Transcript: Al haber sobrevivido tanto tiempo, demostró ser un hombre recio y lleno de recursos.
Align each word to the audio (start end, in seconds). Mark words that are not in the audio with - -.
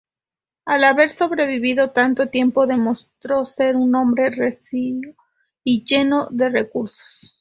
Al 0.65 0.83
haber 0.83 1.11
sobrevivido 1.11 1.91
tanto 1.91 2.27
tiempo, 2.29 2.65
demostró 2.65 3.45
ser 3.45 3.75
un 3.75 3.93
hombre 3.93 4.31
recio 4.31 5.13
y 5.63 5.83
lleno 5.83 6.27
de 6.31 6.49
recursos. 6.49 7.29